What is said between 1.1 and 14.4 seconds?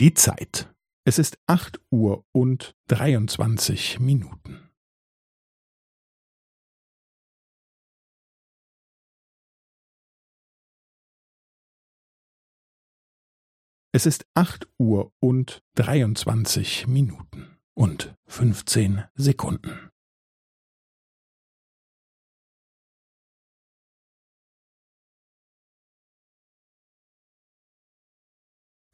ist acht Uhr und dreiundzwanzig Minuten. Es ist